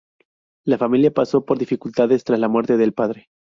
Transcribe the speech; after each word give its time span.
La 0.65 0.79
familia 0.79 1.13
pasó 1.13 1.45
por 1.45 1.59
dificultades 1.59 2.23
tras 2.23 2.39
la 2.39 2.47
muerte 2.47 2.75
del 2.75 2.91
padre. 2.91 3.27